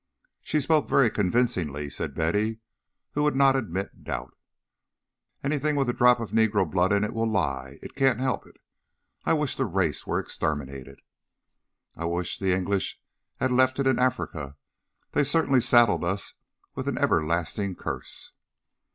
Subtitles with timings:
[0.41, 2.59] "She spoke very convincingly," said Betty,
[3.11, 4.35] who would not admit doubt.
[5.43, 7.77] "Anything with a drop of negro blood in it will lie.
[7.83, 8.57] It can't help it.
[9.25, 11.01] I wish the race were exterminated."
[11.95, 12.99] "I wish the English
[13.35, 14.57] had left it in Africa.
[15.11, 16.33] They certainly saddled us
[16.73, 18.31] with an everlasting curse."